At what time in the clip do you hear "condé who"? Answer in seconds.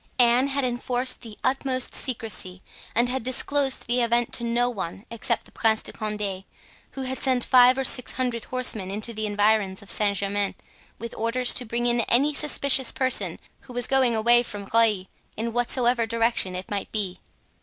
5.93-7.03